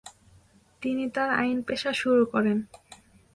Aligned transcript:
তিনি 0.81 1.03
তার 1.09 1.29
আইনপেশা 1.33 1.91
শুরু 1.93 2.23
করেন। 2.25 2.57